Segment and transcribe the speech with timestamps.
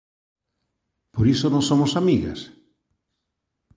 [1.13, 2.39] Por iso non somos amigas?